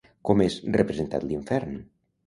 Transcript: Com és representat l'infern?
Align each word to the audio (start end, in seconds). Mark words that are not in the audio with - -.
Com 0.29 0.41
és 0.45 0.57
representat 0.79 1.29
l'infern? 1.29 1.81